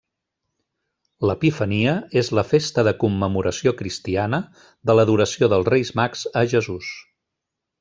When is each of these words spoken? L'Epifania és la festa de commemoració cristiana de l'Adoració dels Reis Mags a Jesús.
L'Epifania 1.29 1.93
és 2.21 2.31
la 2.39 2.43
festa 2.53 2.85
de 2.87 2.93
commemoració 3.03 3.75
cristiana 3.83 4.41
de 4.91 4.97
l'Adoració 4.97 5.51
dels 5.55 5.71
Reis 5.71 5.95
Mags 6.01 6.27
a 6.43 6.45
Jesús. 6.57 6.91